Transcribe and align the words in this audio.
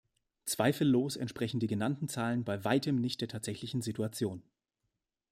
Zweifellos 0.45 1.15
entsprechen 1.15 1.59
die 1.59 1.67
genannten 1.67 2.07
Zahlen 2.09 2.43
bei 2.43 2.65
weitem 2.65 2.95
nicht 2.95 3.21
der 3.21 3.27
tatsächlichen 3.27 3.83
Situation. 3.83 4.41